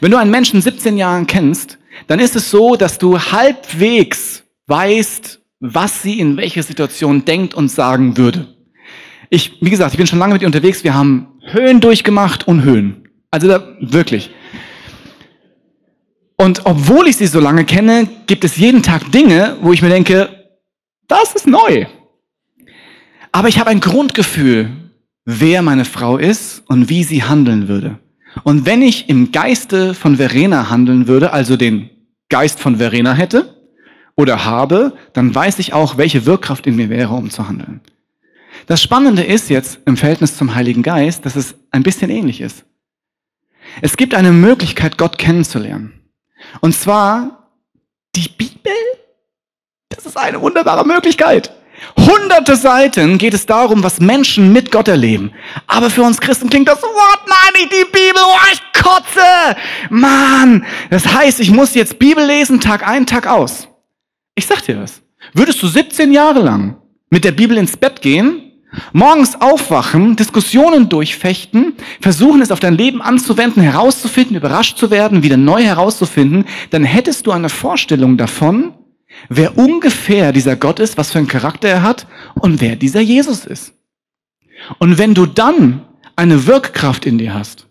[0.00, 5.40] Wenn du einen Menschen 17 Jahren kennst, dann ist es so, dass du halbwegs weißt,
[5.60, 8.52] was sie in welcher Situation denkt und sagen würde.
[9.34, 10.84] Ich, wie gesagt, ich bin schon lange mit ihr unterwegs.
[10.84, 13.08] Wir haben Höhen durchgemacht und Höhen.
[13.30, 14.30] Also da, wirklich.
[16.36, 19.88] Und obwohl ich sie so lange kenne, gibt es jeden Tag Dinge, wo ich mir
[19.88, 20.28] denke,
[21.08, 21.86] das ist neu.
[23.32, 24.68] Aber ich habe ein Grundgefühl,
[25.24, 27.98] wer meine Frau ist und wie sie handeln würde.
[28.44, 31.88] Und wenn ich im Geiste von Verena handeln würde, also den
[32.28, 33.56] Geist von Verena hätte
[34.14, 37.80] oder habe, dann weiß ich auch, welche Wirkkraft in mir wäre, um zu handeln.
[38.66, 42.64] Das Spannende ist jetzt im Verhältnis zum Heiligen Geist, dass es ein bisschen ähnlich ist.
[43.80, 45.92] Es gibt eine Möglichkeit, Gott kennenzulernen.
[46.60, 47.50] Und zwar
[48.14, 48.72] die Bibel.
[49.88, 51.52] Das ist eine wunderbare Möglichkeit.
[51.96, 55.32] Hunderte Seiten geht es darum, was Menschen mit Gott erleben.
[55.66, 59.56] Aber für uns Christen klingt das, what, nein, nicht die Bibel, oh, ich kotze.
[59.90, 63.68] Mann, das heißt, ich muss jetzt Bibel lesen, Tag ein, Tag aus.
[64.34, 65.02] Ich sag dir das.
[65.34, 66.76] Würdest du 17 Jahre lang
[67.10, 68.51] mit der Bibel ins Bett gehen,
[68.92, 75.36] morgens aufwachen, Diskussionen durchfechten, versuchen es auf dein Leben anzuwenden, herauszufinden, überrascht zu werden, wieder
[75.36, 78.74] neu herauszufinden, dann hättest du eine Vorstellung davon,
[79.28, 83.44] wer ungefähr dieser Gott ist, was für einen Charakter er hat und wer dieser Jesus
[83.44, 83.74] ist.
[84.78, 85.82] Und wenn du dann
[86.16, 87.66] eine Wirkkraft in dir hast,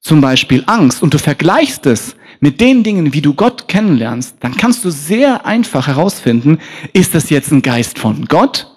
[0.00, 4.56] zum Beispiel Angst, und du vergleichst es mit den Dingen, wie du Gott kennenlernst, dann
[4.56, 6.58] kannst du sehr einfach herausfinden,
[6.94, 8.69] ist das jetzt ein Geist von Gott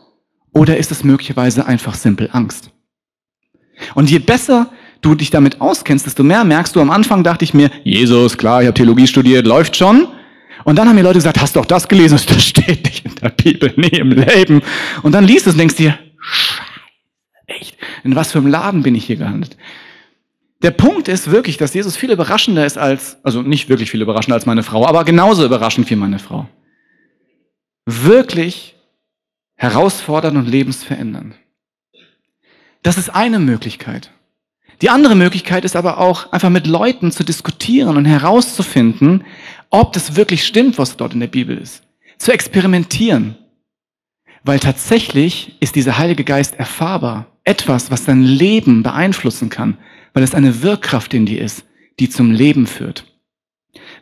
[0.53, 2.71] oder ist es möglicherweise einfach simpel Angst?
[3.95, 7.53] Und je besser du dich damit auskennst, desto mehr merkst du, am Anfang dachte ich
[7.53, 10.07] mir, Jesus, klar, ich habe Theologie studiert, läuft schon.
[10.63, 12.19] Und dann haben mir Leute gesagt, hast du auch das gelesen?
[12.27, 14.61] Das steht nicht in der Bibel, nee, im Leben.
[15.01, 16.61] Und dann liest es und denkst dir, Scheiße,
[17.47, 19.57] echt, in was für einem Laden bin ich hier gehandelt?
[20.61, 24.35] Der Punkt ist wirklich, dass Jesus viel überraschender ist als, also nicht wirklich viel überraschender
[24.35, 26.47] als meine Frau, aber genauso überraschend wie meine Frau.
[27.85, 28.72] Wirklich
[29.55, 31.35] herausfordernd und lebensverändernd.
[32.81, 34.11] Das ist eine Möglichkeit.
[34.81, 39.23] Die andere Möglichkeit ist aber auch, einfach mit Leuten zu diskutieren und herauszufinden,
[39.69, 41.83] ob das wirklich stimmt, was dort in der Bibel ist.
[42.17, 43.37] Zu experimentieren.
[44.43, 47.27] Weil tatsächlich ist dieser Heilige Geist erfahrbar.
[47.45, 49.77] Etwas, was dein Leben beeinflussen kann.
[50.13, 51.65] Weil es eine Wirkkraft in dir ist,
[51.99, 53.05] die zum Leben führt.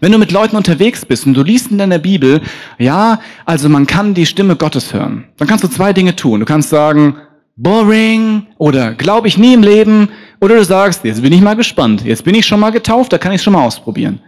[0.02, 2.42] Wenn du mit Leuten unterwegs bist und du liest in deiner Bibel,
[2.80, 6.40] ja, also man kann die Stimme Gottes hören, dann kannst du zwei Dinge tun.
[6.40, 7.18] Du kannst sagen,
[7.56, 10.10] boring oder glaube ich nie im Leben
[10.42, 13.20] oder du sagst, jetzt bin ich mal gespannt, jetzt bin ich schon mal getauft, da
[13.20, 14.20] kann ich schon mal ausprobieren.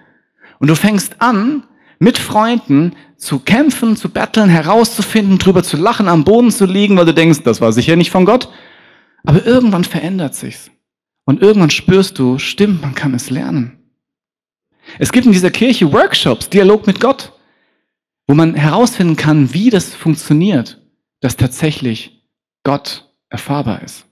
[0.59, 1.63] Und du fängst an,
[1.97, 7.05] mit Freunden zu kämpfen, zu betteln, herauszufinden, drüber zu lachen, am Boden zu liegen, weil
[7.05, 8.49] du denkst, das war sicher nicht von Gott.
[9.23, 10.69] Aber irgendwann verändert sich's.
[11.25, 13.82] Und irgendwann spürst du, stimmt, man kann es lernen.
[14.99, 17.31] Es gibt in dieser Kirche Workshops, Dialog mit Gott,
[18.27, 20.81] wo man herausfinden kann, wie das funktioniert,
[21.19, 22.23] dass tatsächlich
[22.63, 24.05] Gott erfahrbar ist.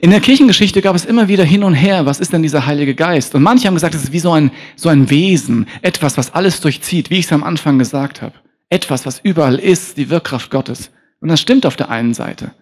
[0.00, 2.94] In der Kirchengeschichte gab es immer wieder hin und her, was ist denn dieser Heilige
[2.94, 3.34] Geist?
[3.34, 6.60] Und manche haben gesagt, es ist wie so ein, so ein Wesen, etwas, was alles
[6.60, 8.34] durchzieht, wie ich es am Anfang gesagt habe.
[8.68, 10.90] Etwas, was überall ist, die Wirkkraft Gottes.
[11.20, 12.52] Und das stimmt auf der einen Seite.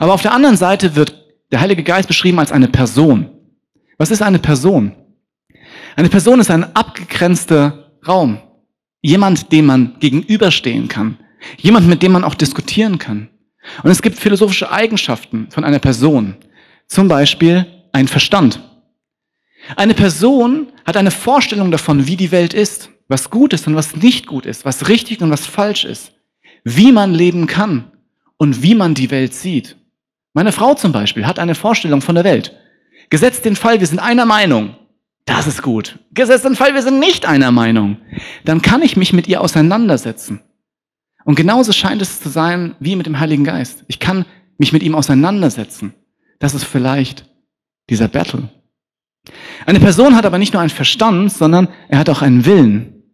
[0.00, 1.14] Aber auf der anderen Seite wird
[1.52, 3.30] der Heilige Geist beschrieben als eine Person.
[3.98, 4.96] Was ist eine Person?
[5.96, 8.38] Eine Person ist ein abgegrenzter Raum.
[9.02, 11.18] Jemand, dem man gegenüberstehen kann.
[11.58, 13.28] Jemand, mit dem man auch diskutieren kann.
[13.82, 16.36] Und es gibt philosophische Eigenschaften von einer Person.
[16.86, 18.60] Zum Beispiel ein Verstand.
[19.76, 23.96] Eine Person hat eine Vorstellung davon, wie die Welt ist, was gut ist und was
[23.96, 26.12] nicht gut ist, was richtig und was falsch ist,
[26.64, 27.90] wie man leben kann
[28.36, 29.76] und wie man die Welt sieht.
[30.32, 32.56] Meine Frau zum Beispiel hat eine Vorstellung von der Welt.
[33.10, 34.76] Gesetzt den Fall, wir sind einer Meinung.
[35.30, 36.00] Das ist gut.
[36.12, 37.98] Gesetzt den Fall, wir sind nicht einer Meinung.
[38.44, 40.40] Dann kann ich mich mit ihr auseinandersetzen.
[41.24, 43.84] Und genauso scheint es zu sein wie mit dem Heiligen Geist.
[43.86, 44.24] Ich kann
[44.58, 45.94] mich mit ihm auseinandersetzen.
[46.40, 47.30] Das ist vielleicht
[47.88, 48.48] dieser Battle.
[49.66, 53.04] Eine Person hat aber nicht nur einen Verstand, sondern er hat auch einen Willen.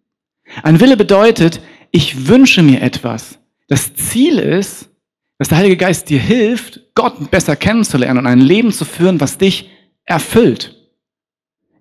[0.62, 3.40] Ein Wille bedeutet, ich wünsche mir etwas.
[3.68, 4.88] Das Ziel ist,
[5.36, 9.36] dass der Heilige Geist dir hilft, Gott besser kennenzulernen und ein Leben zu führen, was
[9.36, 9.70] dich
[10.06, 10.75] erfüllt.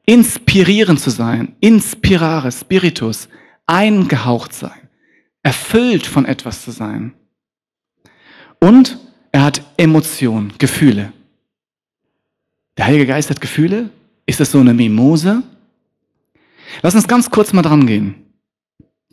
[0.05, 3.27] Inspirierend zu sein, inspirare, spiritus,
[3.65, 4.89] eingehaucht sein,
[5.41, 7.13] erfüllt von etwas zu sein.
[8.59, 8.99] Und
[9.31, 11.11] er hat Emotionen, Gefühle.
[12.77, 13.89] Der Heilige Geist hat Gefühle?
[14.25, 15.43] Ist das so eine Mimose?
[16.81, 18.15] Lass uns ganz kurz mal dran gehen.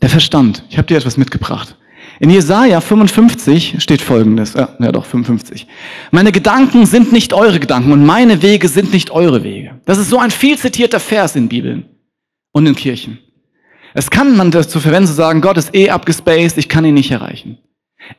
[0.01, 0.65] Der Verstand.
[0.69, 1.77] Ich habe dir etwas mitgebracht.
[2.23, 4.55] In Jesaja 55 steht folgendes.
[4.55, 5.67] Ja, ja doch, 55.
[6.13, 9.81] Meine Gedanken sind nicht eure Gedanken und meine Wege sind nicht eure Wege.
[9.87, 11.85] Das ist so ein viel zitierter Vers in Bibeln
[12.53, 13.19] und in Kirchen.
[13.93, 17.11] Es kann man dazu verwenden zu sagen, Gott ist eh abgespaced, ich kann ihn nicht
[17.11, 17.59] erreichen.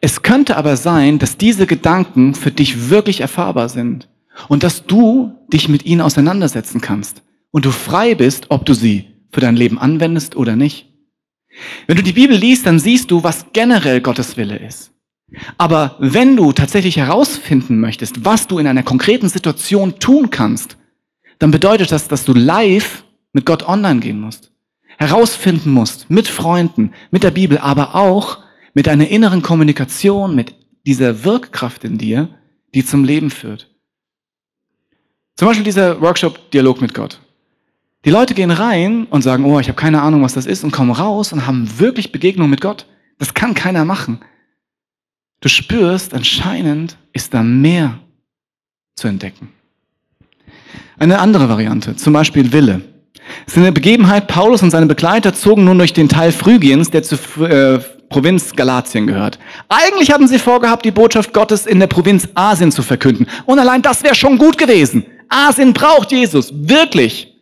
[0.01, 4.09] Es könnte aber sein, dass diese Gedanken für dich wirklich erfahrbar sind
[4.49, 9.05] und dass du dich mit ihnen auseinandersetzen kannst und du frei bist, ob du sie
[9.31, 10.92] für dein Leben anwendest oder nicht.
[11.87, 14.91] Wenn du die Bibel liest, dann siehst du, was generell Gottes Wille ist.
[15.57, 20.77] Aber wenn du tatsächlich herausfinden möchtest, was du in einer konkreten Situation tun kannst,
[21.39, 24.51] dann bedeutet das, dass du live mit Gott online gehen musst.
[24.97, 28.39] Herausfinden musst, mit Freunden, mit der Bibel, aber auch
[28.73, 32.29] mit einer inneren Kommunikation, mit dieser Wirkkraft in dir,
[32.75, 33.69] die zum Leben führt.
[35.35, 37.19] Zum Beispiel dieser Workshop Dialog mit Gott.
[38.05, 40.71] Die Leute gehen rein und sagen, oh, ich habe keine Ahnung, was das ist, und
[40.71, 42.85] kommen raus und haben wirklich Begegnung mit Gott.
[43.17, 44.19] Das kann keiner machen.
[45.39, 47.99] Du spürst, anscheinend ist da mehr
[48.95, 49.49] zu entdecken.
[50.97, 52.81] Eine andere Variante, zum Beispiel Wille.
[53.45, 57.03] Es ist eine Begebenheit, Paulus und seine Begleiter zogen nun durch den Teil Phrygiens, der
[57.03, 59.39] zur äh, Provinz Galatien gehört.
[59.69, 63.27] Eigentlich hatten sie vorgehabt, die Botschaft Gottes in der Provinz Asien zu verkünden.
[63.45, 65.05] Und allein das wäre schon gut gewesen.
[65.29, 67.32] Asien braucht Jesus, wirklich.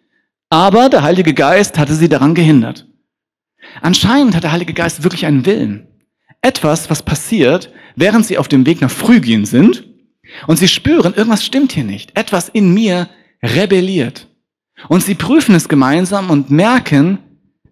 [0.52, 2.86] Aber der Heilige Geist hatte sie daran gehindert.
[3.82, 5.88] Anscheinend hat der Heilige Geist wirklich einen Willen.
[6.42, 9.88] Etwas, was passiert, während sie auf dem Weg nach Phrygien sind
[10.48, 12.18] und sie spüren, irgendwas stimmt hier nicht.
[12.18, 13.08] Etwas in mir
[13.42, 14.28] rebelliert.
[14.90, 17.20] Und sie prüfen es gemeinsam und merken,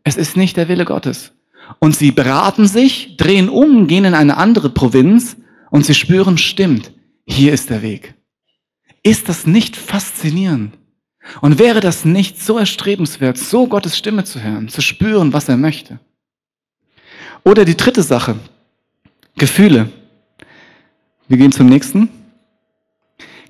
[0.05, 1.33] es ist nicht der Wille Gottes.
[1.79, 5.35] Und sie beraten sich, drehen um, gehen in eine andere Provinz
[5.69, 6.93] und sie spüren, stimmt,
[7.25, 8.15] hier ist der Weg.
[9.03, 10.79] Ist das nicht faszinierend?
[11.41, 15.57] Und wäre das nicht so erstrebenswert, so Gottes Stimme zu hören, zu spüren, was er
[15.57, 15.99] möchte?
[17.43, 18.35] Oder die dritte Sache,
[19.37, 19.89] Gefühle.
[21.27, 22.09] Wir gehen zum nächsten.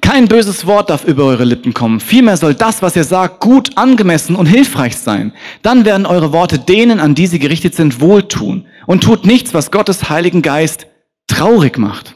[0.01, 1.99] Kein böses Wort darf über eure Lippen kommen.
[1.99, 5.33] Vielmehr soll das, was ihr sagt, gut, angemessen und hilfreich sein.
[5.61, 8.65] Dann werden eure Worte denen, an die sie gerichtet sind, wohltun.
[8.85, 10.87] Und tut nichts, was Gottes Heiligen Geist
[11.27, 12.15] traurig macht.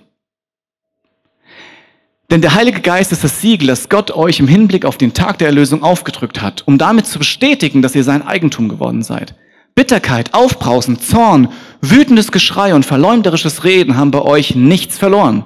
[2.33, 5.37] Denn der Heilige Geist ist das Siegel, das Gott euch im Hinblick auf den Tag
[5.37, 9.35] der Erlösung aufgedrückt hat, um damit zu bestätigen, dass ihr sein Eigentum geworden seid.
[9.75, 11.49] Bitterkeit, Aufbrausen, Zorn,
[11.81, 15.45] wütendes Geschrei und verleumderisches Reden haben bei euch nichts verloren.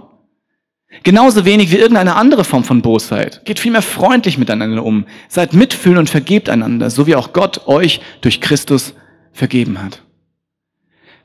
[1.03, 3.43] Genauso wenig wie irgendeine andere Form von Bosheit.
[3.43, 5.07] Geht vielmehr freundlich miteinander um.
[5.27, 8.93] Seid mitfühlend und vergebt einander, so wie auch Gott euch durch Christus
[9.33, 10.03] vergeben hat.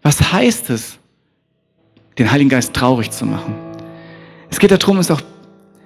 [0.02, 0.98] Was heißt es,
[2.18, 3.54] den Heiligen Geist traurig zu machen?
[4.50, 5.22] Es geht darum, es auch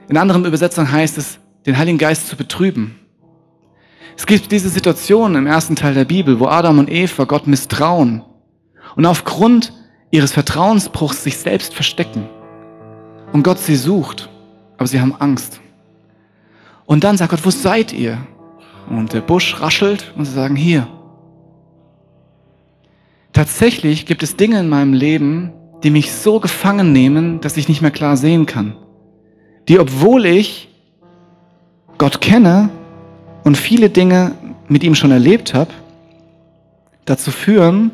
[0.08, 2.98] in anderen Übersetzungen heißt es, den Heiligen Geist zu betrüben.
[4.16, 8.22] Es gibt diese Situation im ersten Teil der Bibel, wo Adam und Eva Gott misstrauen
[8.94, 9.72] und aufgrund
[10.10, 12.26] ihres Vertrauensbruchs sich selbst verstecken.
[13.32, 14.30] Und Gott sie sucht,
[14.78, 15.60] aber sie haben Angst.
[16.86, 18.18] Und dann sagt Gott, wo seid ihr?
[18.88, 20.86] Und der Busch raschelt und sie sagen, hier.
[23.32, 27.82] Tatsächlich gibt es Dinge in meinem Leben, die mich so gefangen nehmen, dass ich nicht
[27.82, 28.76] mehr klar sehen kann.
[29.68, 30.68] Die, obwohl ich
[31.98, 32.70] Gott kenne
[33.44, 34.32] und viele Dinge
[34.68, 35.70] mit ihm schon erlebt habe,
[37.04, 37.90] dazu führen,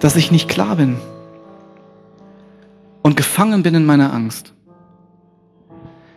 [0.00, 0.96] dass ich nicht klar bin
[3.02, 4.52] und gefangen bin in meiner Angst.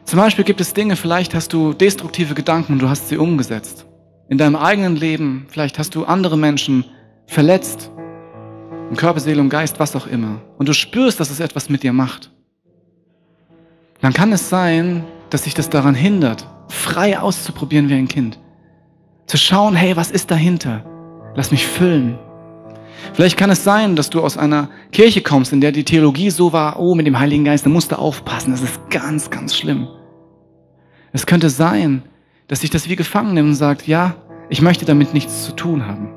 [0.05, 3.85] Zum Beispiel gibt es Dinge, vielleicht hast du destruktive Gedanken und du hast sie umgesetzt.
[4.29, 6.85] In deinem eigenen Leben, vielleicht hast du andere Menschen
[7.27, 7.91] verletzt,
[8.89, 10.41] im Körper, Seele und Geist, was auch immer.
[10.57, 12.31] Und du spürst, dass es etwas mit dir macht.
[14.01, 18.39] Dann kann es sein, dass sich das daran hindert, frei auszuprobieren wie ein Kind.
[19.27, 20.85] Zu schauen, hey, was ist dahinter?
[21.35, 22.17] Lass mich füllen.
[23.13, 26.53] Vielleicht kann es sein, dass du aus einer Kirche kommst, in der die Theologie so
[26.53, 29.87] war, oh, mit dem Heiligen Geist, da musst du aufpassen, das ist ganz, ganz schlimm.
[31.13, 32.03] Es könnte sein,
[32.47, 34.15] dass sich das wie gefangen nimmt und sagt, ja,
[34.49, 36.09] ich möchte damit nichts zu tun haben.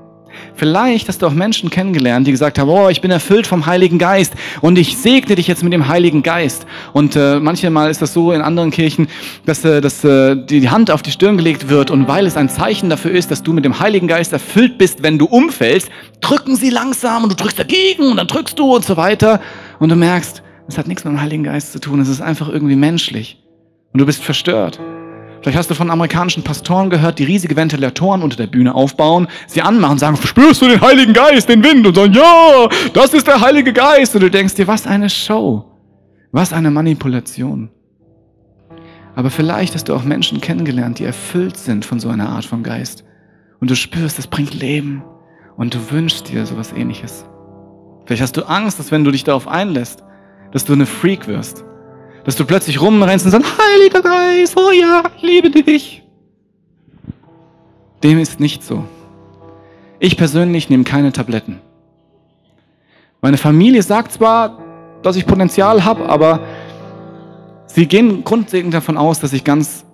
[0.58, 3.96] Vielleicht hast du auch Menschen kennengelernt, die gesagt haben, oh, ich bin erfüllt vom Heiligen
[3.96, 6.66] Geist und ich segne dich jetzt mit dem Heiligen Geist.
[6.92, 9.06] Und äh, manchmal ist das so in anderen Kirchen,
[9.46, 12.48] dass, äh, dass äh, die Hand auf die Stirn gelegt wird und weil es ein
[12.48, 15.90] Zeichen dafür ist, dass du mit dem Heiligen Geist erfüllt bist, wenn du umfällst,
[16.20, 19.40] drücken sie langsam und du drückst dagegen und dann drückst du und so weiter.
[19.78, 22.48] Und du merkst, es hat nichts mit dem Heiligen Geist zu tun, es ist einfach
[22.48, 23.40] irgendwie menschlich.
[23.92, 24.80] Und du bist verstört.
[25.42, 29.62] Vielleicht hast du von amerikanischen Pastoren gehört, die riesige Ventilatoren unter der Bühne aufbauen, sie
[29.62, 31.87] anmachen, sagen, spürst du den Heiligen Geist, den Wind?
[31.87, 34.14] Und sagen, ja, das ist der Heilige Geist.
[34.14, 35.64] Und du denkst dir, was eine Show.
[36.33, 37.70] Was eine Manipulation.
[39.14, 42.62] Aber vielleicht hast du auch Menschen kennengelernt, die erfüllt sind von so einer Art von
[42.62, 43.05] Geist.
[43.61, 45.03] Und du spürst, es bringt Leben.
[45.57, 47.24] Und du wünschst dir sowas ähnliches.
[48.07, 50.05] Vielleicht hast du Angst, dass wenn du dich darauf einlässt,
[50.53, 51.64] dass du eine Freak wirst
[52.24, 56.02] dass du plötzlich rumrennst und sagst, Heiliger Geist, oh ja, ich liebe dich.
[58.02, 58.85] Dem ist nicht so.
[59.98, 61.61] Ich persönlich nehme keine Tabletten.
[63.20, 64.59] Meine Familie sagt zwar,
[65.02, 66.40] dass ich Potenzial habe, aber
[67.66, 69.85] sie gehen grundlegend davon aus, dass ich ganz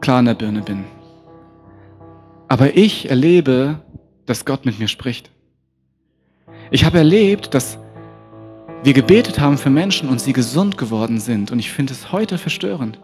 [0.00, 0.84] klar in der Birne bin.
[2.48, 3.80] Aber ich erlebe,
[4.26, 5.30] dass Gott mit mir spricht.
[6.70, 7.78] Ich habe erlebt, dass
[8.84, 11.50] wir gebetet haben für Menschen und sie gesund geworden sind.
[11.50, 13.00] Und ich finde es heute verstörend,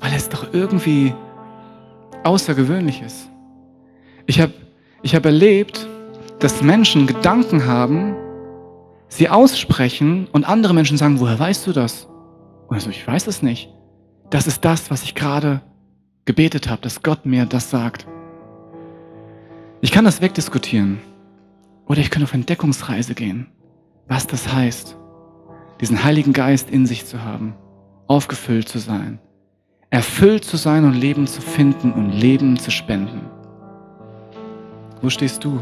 [0.00, 1.14] weil es doch irgendwie
[2.24, 3.30] außergewöhnlich ist.
[4.26, 4.52] Ich habe
[5.02, 5.86] ich hab erlebt,
[6.40, 8.14] dass Menschen Gedanken haben,
[9.08, 12.08] sie aussprechen und andere Menschen sagen, woher weißt du das?
[12.68, 13.70] Und also ich weiß es nicht.
[14.28, 15.62] Das ist das, was ich gerade
[16.26, 18.06] gebetet habe, dass Gott mir das sagt.
[19.80, 20.98] Ich kann das wegdiskutieren.
[21.86, 23.46] Oder ich kann auf Entdeckungsreise gehen
[24.08, 24.96] was das heißt,
[25.80, 27.54] diesen Heiligen Geist in sich zu haben,
[28.06, 29.20] aufgefüllt zu sein,
[29.90, 33.20] erfüllt zu sein und Leben zu finden und Leben zu spenden.
[35.00, 35.60] Wo stehst du?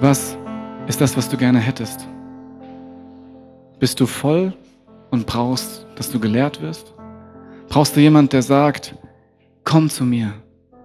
[0.00, 0.36] Was
[0.86, 2.06] ist das, was du gerne hättest?
[3.80, 4.52] Bist du voll
[5.10, 6.94] und brauchst, dass du gelehrt wirst?
[7.68, 8.94] Brauchst du jemand, der sagt,
[9.64, 10.32] komm zu mir,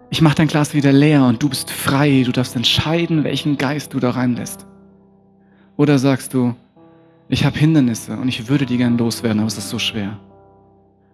[0.09, 3.93] ich mach dein Glas wieder leer und du bist frei, du darfst entscheiden, welchen Geist
[3.93, 4.67] du da reinlässt?
[5.75, 6.53] Oder sagst du,
[7.29, 10.19] ich habe Hindernisse und ich würde die gern loswerden, aber es ist so schwer.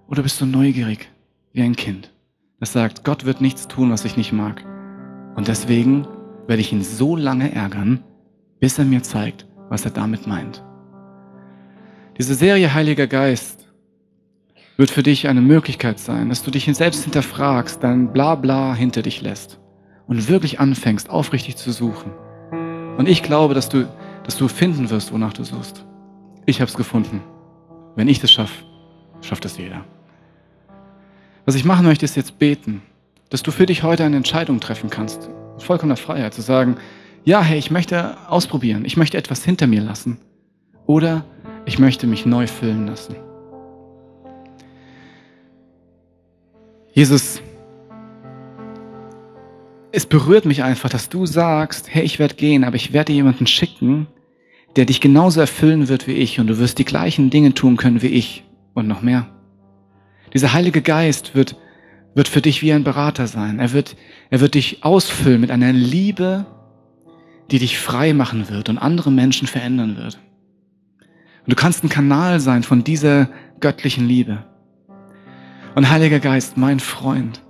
[0.08, 1.10] Oder bist du neugierig
[1.54, 2.12] wie ein Kind,
[2.60, 4.64] das sagt, Gott wird nichts tun, was ich nicht mag.
[5.36, 6.08] Und deswegen
[6.48, 8.04] werde ich ihn so lange ärgern,
[8.60, 10.64] bis er mir zeigt, was er damit meint.
[12.18, 13.68] Diese Serie Heiliger Geist
[14.78, 19.22] wird für dich eine Möglichkeit sein, dass du dich selbst hinterfragst, dein Blabla hinter dich
[19.22, 19.60] lässt
[20.08, 22.12] und wirklich anfängst, aufrichtig zu suchen.
[22.98, 23.88] Und ich glaube, dass du
[24.30, 25.84] dass du finden wirst, wonach du suchst.
[26.50, 27.22] Ich habe es gefunden.
[27.96, 28.64] Wenn ich das schaffe,
[29.22, 29.86] schafft es jeder.
[31.46, 32.82] Was ich machen möchte, ist jetzt beten,
[33.30, 35.30] dass du für dich heute eine Entscheidung treffen kannst.
[35.54, 36.78] Mit vollkommener Freiheit zu sagen,
[37.24, 40.18] ja, hey, ich möchte ausprobieren, ich möchte etwas hinter mir lassen.
[40.88, 41.24] Oder
[41.66, 43.16] ich möchte mich neu füllen lassen.
[46.94, 47.44] Jesus,
[49.92, 53.46] es berührt mich einfach, dass du sagst, hey, ich werde gehen, aber ich werde jemanden
[53.46, 54.08] schicken,
[54.76, 58.02] der dich genauso erfüllen wird wie ich und du wirst die gleichen Dinge tun können
[58.02, 58.44] wie ich
[58.74, 59.28] und noch mehr.
[60.34, 61.56] Dieser Heilige Geist wird,
[62.14, 63.60] wird für dich wie ein Berater sein.
[63.60, 63.96] Er wird,
[64.30, 66.46] er wird dich ausfüllen mit einer Liebe,
[67.52, 70.20] die dich frei machen wird und andere Menschen verändern wird.
[71.46, 74.46] Und du kannst ein Kanal sein von dieser göttlichen Liebe.
[75.74, 77.42] Und Heiliger Geist, mein Freund,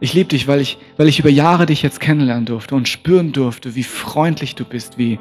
[0.00, 3.32] ich liebe dich, weil ich, weil ich über Jahre dich jetzt kennenlernen durfte und spüren
[3.32, 5.18] durfte, wie freundlich du bist, wie,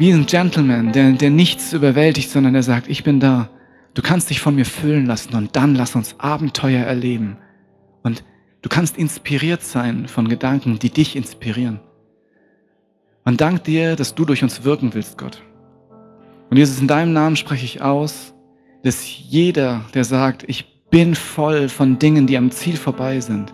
[0.00, 3.50] wie ein Gentleman, der, der nichts überwältigt, sondern der sagt, ich bin da.
[3.92, 7.36] Du kannst dich von mir füllen lassen und dann lass uns Abenteuer erleben.
[8.02, 8.24] Und
[8.62, 11.80] du kannst inspiriert sein von Gedanken, die dich inspirieren.
[13.26, 15.42] Und dank dir, dass du durch uns wirken willst, Gott.
[16.48, 18.32] Und Jesus, in deinem Namen spreche ich aus,
[18.82, 23.52] dass jeder, der sagt, ich bin voll von Dingen, die am Ziel vorbei sind,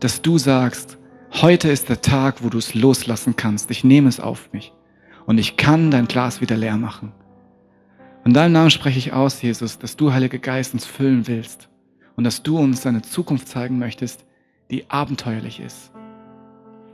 [0.00, 0.98] dass du sagst,
[1.40, 3.70] heute ist der Tag, wo du es loslassen kannst.
[3.70, 4.74] Ich nehme es auf mich
[5.28, 7.12] und ich kann dein Glas wieder leer machen.
[8.24, 11.68] In deinem Namen spreche ich aus, Jesus, dass du, Heilige Geist, uns füllen willst
[12.16, 14.24] und dass du uns eine Zukunft zeigen möchtest,
[14.70, 15.92] die abenteuerlich ist,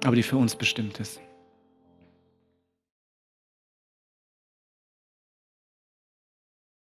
[0.05, 1.21] aber die für uns bestimmt ist.